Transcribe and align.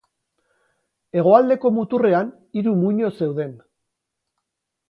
Hegoaldeko 1.19 1.71
muturrean, 1.77 2.33
hiru 2.61 2.75
muino 2.83 3.15
zeuden. 3.19 3.57